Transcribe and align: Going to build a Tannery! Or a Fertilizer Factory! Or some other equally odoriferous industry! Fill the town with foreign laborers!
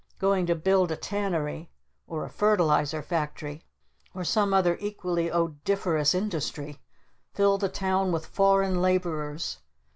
Going 0.17 0.47
to 0.47 0.55
build 0.55 0.89
a 0.91 0.95
Tannery! 0.97 1.69
Or 2.07 2.25
a 2.25 2.29
Fertilizer 2.31 3.03
Factory! 3.03 3.67
Or 4.15 4.23
some 4.23 4.51
other 4.51 4.75
equally 4.79 5.29
odoriferous 5.31 6.15
industry! 6.15 6.79
Fill 7.35 7.59
the 7.59 7.69
town 7.69 8.11
with 8.11 8.25
foreign 8.25 8.81
laborers! 8.81 9.59